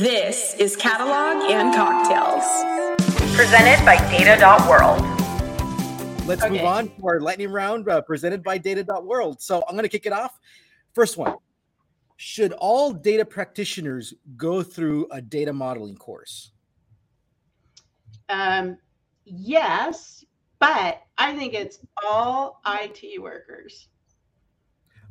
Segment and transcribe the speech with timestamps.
[0.00, 2.42] This is Catalog and Cocktails.
[3.36, 4.98] Presented by Data.World.
[6.26, 6.54] Let's Okay.
[6.54, 9.42] move on to our lightning round uh, presented by Data.World.
[9.42, 10.38] So I'm going to kick it off.
[10.94, 11.34] First one
[12.16, 16.52] Should all data practitioners go through a data modeling course?
[18.30, 18.78] Um,
[19.26, 20.24] yes,
[20.60, 21.78] but I think it's
[22.08, 23.88] all IT workers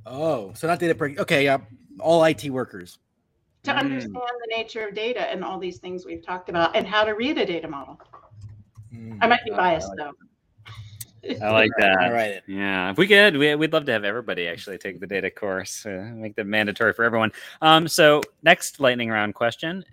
[0.08, 0.96] Oh, so not data.
[0.96, 1.60] Prac- okay, yeah,
[2.00, 2.98] all IT workers.
[3.64, 3.78] To Mm.
[3.78, 7.12] understand the nature of data and all these things we've talked about and how to
[7.14, 8.00] read a data model.
[8.94, 9.18] Mm.
[9.22, 10.14] I might be I biased like though.
[11.42, 11.98] I like that.
[12.02, 12.42] All right.
[12.48, 15.86] Yeah, if we could, we, we'd love to have everybody actually take the data course,
[15.86, 17.34] uh, make that mandatory for everyone.
[17.62, 19.84] Um, so, next lightning round question: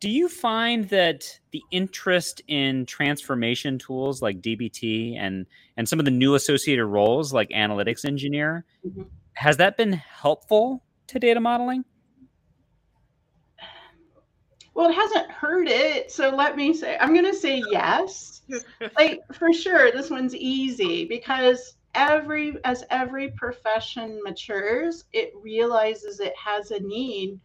[0.00, 6.04] Do you find that the interest in transformation tools like DBT and and some of
[6.04, 9.06] the new associated roles like analytics engineer Mhm.
[9.34, 11.84] has that been helpful to data modeling?
[14.74, 18.42] Well, it hasn't hurt it, so let me say I'm going to say yes.
[18.98, 26.34] like for sure, this one's easy because every as every profession matures, it realizes it
[26.36, 27.38] has a need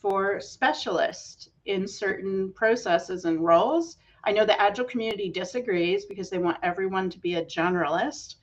[0.00, 3.96] for specialists in certain processes and roles.
[4.24, 8.36] I know the agile community disagrees because they want everyone to be a generalist.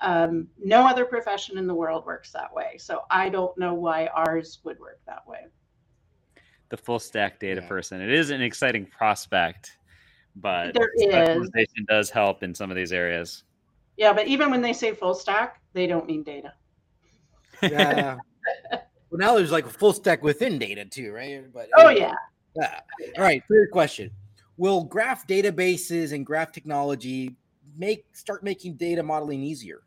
[0.00, 2.76] Um, no other profession in the world works that way.
[2.78, 5.37] So I don't know why ours would work that way.
[6.70, 7.68] The full stack data Yeah.
[7.68, 8.00] person.
[8.00, 9.78] It is an exciting prospect,
[10.36, 11.02] but There is.
[11.02, 13.44] specialization does help in some of these areas.
[13.96, 16.52] Yeah, but even when they say full stack, they don't mean data.
[17.62, 18.16] Yeah.
[18.70, 21.52] well, now there's like a full stack within data too, right?
[21.52, 22.12] But Oh yeah.
[22.54, 22.80] Yeah.
[23.16, 23.42] All right.
[23.48, 24.10] Third question:
[24.56, 27.36] Will graph databases and graph technology
[27.76, 29.82] make start making data modeling easier?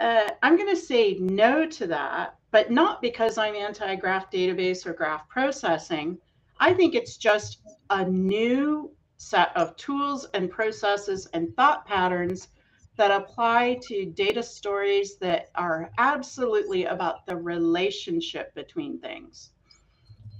[0.00, 4.86] Uh, I'm going to say no to that, but not because I'm anti graph database
[4.86, 6.18] or graph processing.
[6.60, 12.48] I think it's just a new set of tools and processes and thought patterns
[12.96, 19.50] that apply to data stories that are absolutely about the relationship between things.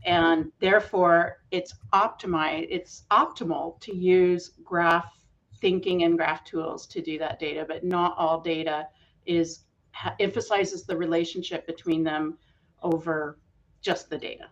[0.05, 5.13] And therefore, it's optimized, it's optimal to use graph
[5.61, 8.87] thinking and graph tools to do that data, but not all data
[9.27, 12.39] is ha- emphasizes the relationship between them
[12.83, 13.39] over
[13.81, 14.51] just the data.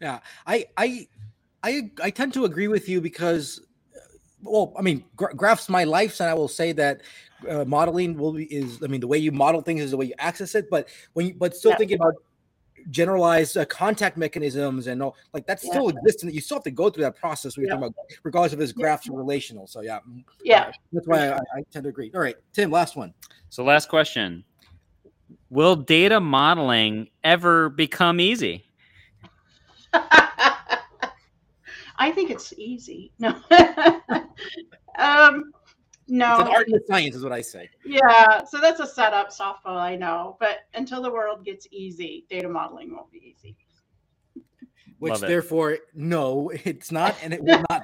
[0.00, 1.08] Yeah, I I
[1.62, 3.60] I I tend to agree with you because,
[3.96, 4.00] uh,
[4.42, 7.02] well, I mean, gra- graphs my life, and I will say that
[7.48, 10.06] uh, modeling will be is I mean the way you model things is the way
[10.06, 11.76] you access it, but when you, but still Yeah.
[11.78, 12.14] thinking about
[12.90, 15.70] generalized uh, contact mechanisms and all like that Yeah.
[15.70, 17.80] still exists and you still have to go through that process when you're Yeah.
[17.80, 20.70] talking about regardless of his graphs or relational so yeah mm, Yeah.
[20.92, 23.14] that's why I, I tend to agree all right tim last one
[23.50, 24.44] So, last question
[25.50, 28.64] Will data modeling ever become easy?
[31.98, 33.12] I think it's easy.
[33.18, 33.34] No.
[34.98, 35.52] um
[36.08, 36.38] no.
[36.40, 39.30] it's an art and a science is what i say Yeah, so that's a setup
[39.30, 40.36] softball, I know.
[40.40, 43.56] But until the world gets easy, data modeling won't be easy.
[44.98, 45.26] which Love it.
[45.28, 47.82] therefore no it's not and it will not.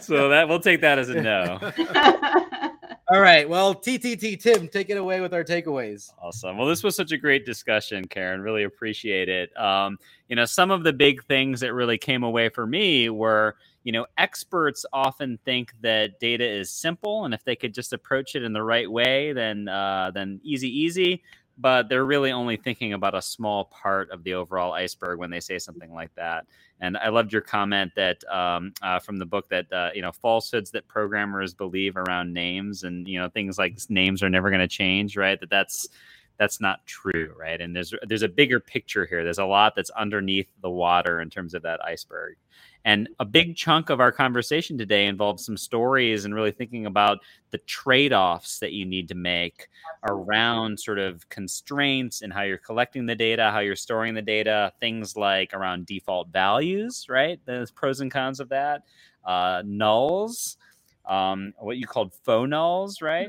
[0.00, 1.58] So, that we'll take that as a no.
[3.08, 6.56] all right well ttt tim take it away with our takeaways Awesome.
[6.56, 8.40] Well, this was such a great discussion, Karen.
[8.40, 9.54] Really appreciate it.
[9.58, 9.98] Um,
[10.28, 13.92] you know, some of the big things that really came away for me were, you
[13.92, 18.42] know, experts often think that data is simple, and if they could just approach it
[18.42, 21.22] in the right way, then uh, then easy, easy.
[21.56, 25.40] But they're really only thinking about a small part of the overall iceberg when they
[25.40, 26.46] say something like that.
[26.80, 30.10] And I loved your comment that um, uh, from the book that uh, you know
[30.10, 34.60] falsehoods that programmers believe around names and you know things like names are never going
[34.60, 35.38] to change, right?
[35.38, 35.88] That that's
[36.38, 37.60] that's not true, right?
[37.60, 39.22] And there's there's a bigger picture here.
[39.22, 42.36] There's a lot that's underneath the water in terms of that iceberg.
[42.84, 47.18] And a big chunk of our conversation today involves some stories and really thinking about
[47.50, 49.68] the trade-offs that you need to make
[50.06, 54.70] around sort of constraints and how you're collecting the data, how you're storing the data,
[54.80, 57.40] things like around default values, right?
[57.46, 58.82] There's pros and cons of that.
[59.24, 60.56] Uh, nulls,
[61.06, 63.28] um, what you called faux nulls, right?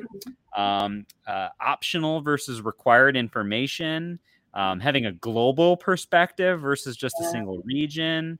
[0.56, 4.20] Um, uh, optional versus required information,
[4.54, 8.38] um, having a global perspective versus just a single region,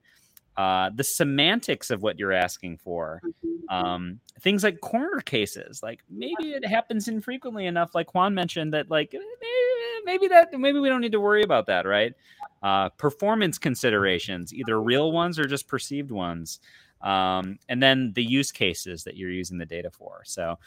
[0.56, 3.20] uh, the semantics of what you're asking for,
[3.68, 5.82] um, things like corner cases.
[5.82, 10.58] Like maybe it happens infrequently enough, like Juan mentioned, that like eh, maybe, maybe that
[10.58, 12.14] maybe we don't need to worry about that, right?
[12.62, 16.60] Uh, performance considerations, either real ones or just perceived ones.
[17.02, 20.22] Um, and then the use cases that you're using the data for.
[20.24, 20.58] So,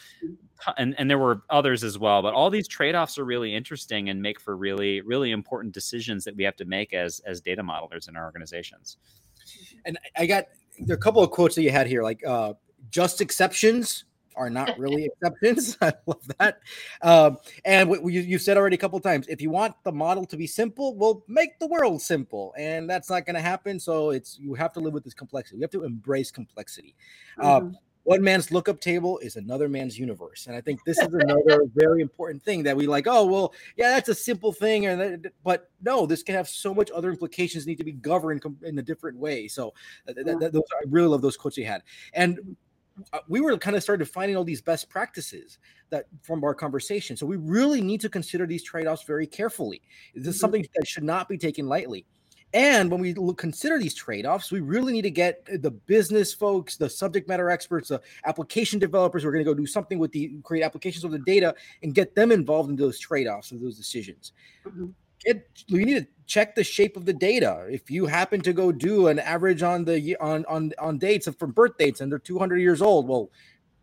[0.78, 4.10] and, and there were others as well, but all these trade offs are really interesting
[4.10, 7.64] and make for really, really important decisions that we have to make as, as data
[7.64, 8.98] modelers in our organizations.
[9.86, 10.46] And I got
[10.80, 12.54] there are a couple of quotes that you had here, like uh,
[12.90, 14.06] just exceptions
[14.40, 15.78] are not really exceptions.
[15.82, 16.60] I love that.
[17.02, 20.26] Um, and what you, you said already a couple times, if you want the model
[20.26, 23.80] to be simple, well, make the world simple, and that's not going to happen.
[23.80, 25.58] So it's you have to live with this complexity.
[25.58, 26.96] You have to embrace complexity.
[27.38, 27.76] Uh, mm-hmm.
[27.76, 31.66] Uh, one man's lookup table is another man's universe, and I think this is another
[31.76, 33.06] very important thing that we like.
[33.06, 36.74] Oh well, yeah, that's a simple thing, and that, but no, this can have so
[36.74, 37.68] much other implications.
[37.68, 39.48] Need to be governed in a different way.
[39.48, 39.74] So
[40.08, 41.84] uh, th- th- those, I really love those quotes you had,
[42.14, 42.44] and uh,
[43.28, 45.60] we were kind of started finding all these best practices
[45.90, 47.16] that from our conversation.
[47.16, 49.82] So we really need to consider these trade-offs very carefully.
[50.14, 50.40] This is mm-hmm.
[50.40, 52.06] something that should not be taken lightly.
[52.52, 56.78] And when we look, consider these trade-offs, we really need to get the business folks,
[56.78, 59.22] the subject matter experts, the application developers.
[59.22, 61.54] who are going to go do something with the create applications with the data
[61.84, 64.34] and get them involved in those trade-offs and those decisions.
[64.66, 64.88] Mm-hmm
[65.24, 67.66] get you need to check the shape of the data.
[67.70, 71.52] If you happen to go do an average on the on on on dates from
[71.52, 73.30] birth dates and they're 200 years old, well,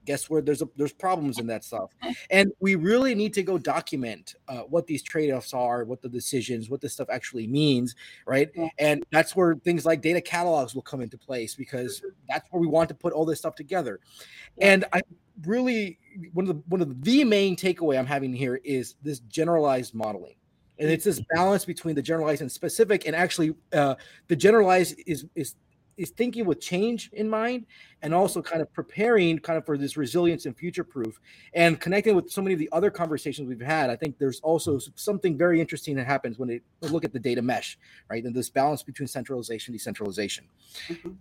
[0.06, 1.90] guess where there's a, there's problems in that stuff.
[2.30, 6.70] And we really need to go document uh, what these trade-offs are, what the decisions,
[6.70, 7.94] what this stuff actually means,
[8.26, 8.50] right?
[8.54, 8.68] Yeah.
[8.78, 12.66] And that's where things like data catalogs will come into place because that's where we
[12.66, 14.00] want to put all this stuff together.
[14.56, 14.72] Yeah.
[14.72, 15.02] And I
[15.44, 15.98] really
[16.32, 20.36] one of the one of the main takeaway I'm having here is this generalized modeling
[20.78, 23.94] and it's this balance between the generalized and specific and actually uh,
[24.28, 25.54] the generalized is is
[25.96, 27.66] is thinking with change in mind
[28.02, 31.18] and also kind of preparing kind of for this resilience and future proof
[31.54, 33.88] and connecting with so many of the other conversations we've had.
[33.88, 37.42] I think there's also something very interesting that happens when they look at the data
[37.42, 37.78] mesh
[38.10, 38.22] right?
[38.24, 40.44] And this balance between centralization decentralization.
[40.88, 41.12] Mm-hmm.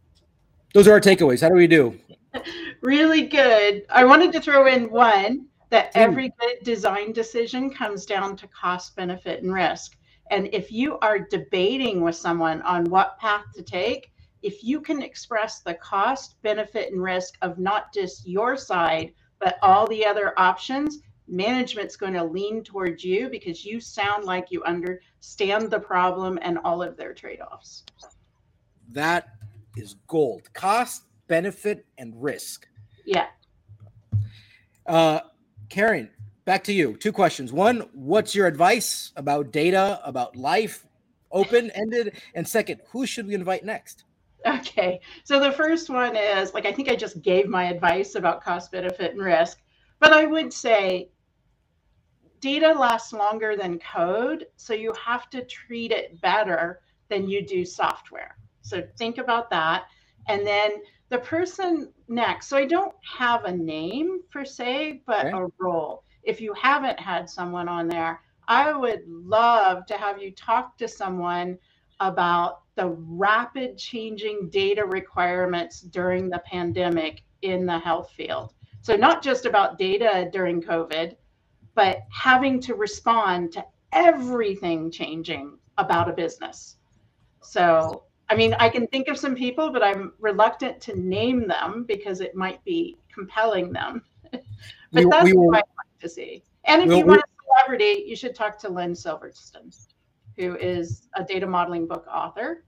[0.74, 1.42] those are our takeaways.
[1.42, 1.98] How do we do?
[2.82, 3.86] Really good.
[3.90, 8.96] I wanted to throw in one that every good design decision comes down to cost,
[8.96, 9.98] benefit, and risk.
[10.32, 15.02] And if you are debating with someone on what path to take, if you can
[15.02, 20.34] express the cost, benefit, and risk of not just your side, but all the other
[20.40, 26.40] options, management's going to lean towards you because you sound like you understand the problem
[26.42, 27.84] and all of their trade offs.
[28.92, 29.28] That
[29.76, 30.54] is gold.
[30.54, 32.66] Cost, benefit, and risk.
[33.06, 33.28] Yeah.
[34.86, 35.20] Uh,
[35.76, 36.10] Karen,
[36.46, 36.96] back to you.
[36.96, 37.52] Two questions.
[37.52, 40.88] One, what's your advice about data, about life,
[41.34, 42.16] open ended?
[42.34, 44.06] And second, who should we invite next?
[44.46, 45.02] Okay.
[45.26, 48.72] So the first one is like, I think I just gave my advice about cost,
[48.72, 49.58] benefit, and risk,
[50.00, 51.10] but I would say
[52.40, 54.46] data lasts longer than code.
[54.56, 58.38] So you have to treat it better than you do software.
[58.62, 59.88] So think about that.
[60.30, 60.72] And then
[61.10, 62.48] the person next.
[62.48, 65.38] So I don't have a name per se, but okay.
[65.38, 66.04] a role.
[66.24, 70.88] If you haven't had someone on there, I would love to have you talk to
[70.88, 71.58] someone
[72.00, 78.54] about the rapid changing data requirements during the pandemic in the health field.
[78.82, 81.16] So, not just about data during COVID,
[81.74, 86.78] but having to respond to everything changing about a business.
[87.42, 91.86] So, I mean, I can think of some people, but I'm reluctant to name them
[91.88, 94.04] because it might be compelling them.
[94.32, 94.42] but
[94.92, 96.44] we, that's we will, what I like to see.
[96.66, 99.72] And if we'll, you want a celebrity, you should talk to Len Silverston,
[100.38, 102.64] who is a data modeling book author.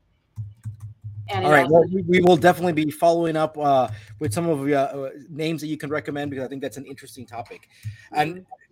[1.30, 1.68] And All right.
[1.68, 3.89] Well, we, we, will definitely be following up uh,
[4.20, 6.86] with some of the uh, names that you can recommend because I think that's an
[6.86, 7.67] interesting topic.
[8.13, 8.66] And mm-hmm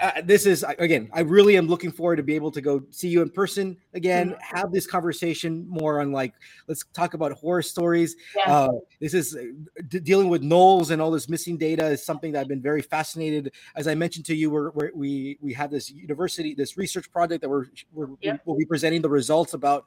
[0.00, 3.08] uh, this is again i really am looking forward to be able to go see
[3.08, 4.56] you in person again mm-hmm.
[4.56, 6.34] have this conversation more on like
[6.66, 8.52] let's talk about horror stories yeah.
[8.52, 9.42] uh, this is uh,
[9.88, 12.82] d- dealing with nulls and all this missing data is something that i've been very
[12.82, 17.10] fascinated as i mentioned to you we're, we're we we have this university this research
[17.10, 18.36] project that we're, we're yeah.
[18.44, 19.84] we'll be presenting the results about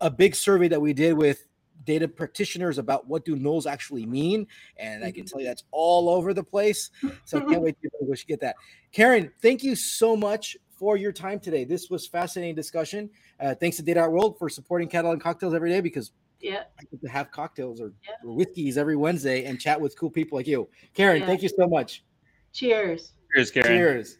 [0.00, 1.46] a big survey that we did with
[1.88, 5.30] data practitioners about what do nulls actually mean, and I can mm-hmm.
[5.30, 6.90] tell you that's all over the place.
[7.24, 8.56] So I can't wait to get that.
[8.92, 11.64] Karen, thank you so much for your time today.
[11.64, 13.08] This was fascinating discussion.
[13.40, 17.00] Uh, thanks to Data.World for supporting Catalog and Cocktails every day because yeah, I get
[17.00, 18.14] to have cocktails or, yeah.
[18.22, 20.68] or whiskeys every Wednesday and chat with cool people like you.
[20.92, 21.26] Karen, yeah.
[21.26, 22.04] thank you so much.
[22.52, 23.14] Cheers.
[23.34, 23.68] Cheers, Karen.
[23.68, 24.18] Cheers.